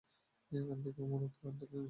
এখান 0.51 0.77
থেকেই 0.83 1.05
মূলতঃ 1.05 1.39
আন্দোলনের 1.41 1.69
শুরু। 1.69 1.77